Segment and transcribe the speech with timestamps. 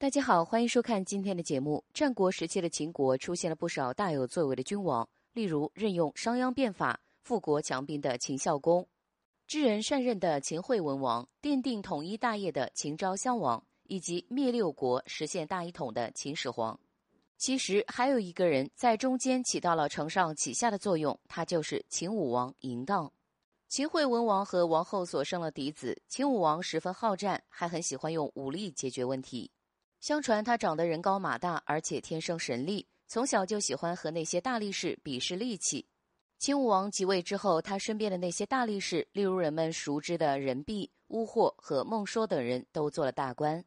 [0.00, 1.82] 大家好，欢迎收看今天的节目。
[1.92, 8.86] 战国时期的秦国出现了不少大有作为的君王，例如任用商鞅变法、富国强兵的秦孝公，
[9.48, 16.78] 知人善任的秦惠文王，奠定统一大业的秦昭襄王，以及灭六国、实现大一统的秦始皇。
[17.36, 23.12] 其实还有一个人在中间起到了承上启下的作用，他就是秦武王嬴荡。
[23.68, 29.50] 秦惠文王和王后所生了嫡子，秦武王十分好战，还很喜欢用武力解决问题。
[30.00, 35.86] 相传他长得人高马大，而且天生神力，从小就喜欢和那些大力士比试力气。
[36.38, 43.64] 秦武王即位之后，他身边的那些大力士，例如人们熟知的任弼、乌霍和孟说等人，都做了大官。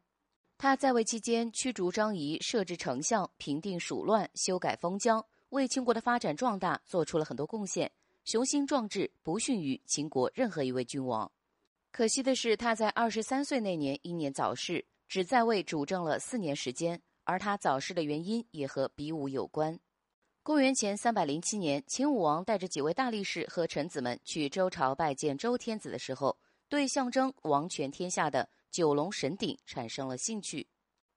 [0.56, 7.92] 他在位期间，驱逐张仪，设置丞相，平定蜀乱，修改封疆，为秦国的发展壮大做出了很多贡献，
[8.24, 11.30] 雄心壮志不逊于秦国任何一位君王。
[11.90, 14.82] 可惜的是，他在二十三岁那年英年早逝。
[15.12, 19.78] 只在位主政了四年时间，而他早逝的原因也和比武有关。
[20.42, 26.34] 公元前三百零七年，秦武王带着几位大力士和臣子们去周朝拜见周天子的时候，
[26.66, 30.66] 对象征王权天下的九龙神鼎产生了兴趣。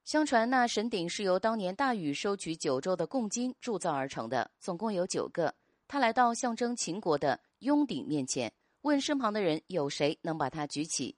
[0.03, 5.55] 相传那神鼎是由当年大禹收取九州的贡金铸造而成的，总共有九个。
[5.87, 8.51] 他来到象征秦国的雍鼎面前，
[8.81, 11.15] 问身旁的人有谁能把它举起。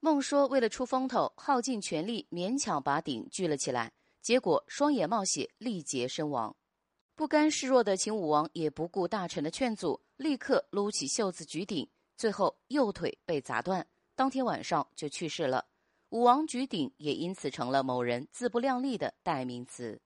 [0.00, 6.54] 孟说为了出风头，耗尽全力，勉强把鼎举了起来，结果双眼冒血，力竭身亡。
[7.14, 15.64] 不甘示弱的秦武王也不顾大臣的劝阻，立刻撸起袖子举鼎，最后右腿被砸断，当天晚上就去世了。
[16.10, 20.00] 武王举鼎也因此成了某人自不量力的代名词。